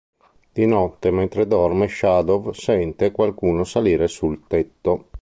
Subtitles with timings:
[0.51, 5.09] Di notte, mentre dorme, Shadow sente qualcuno salire sul tetto.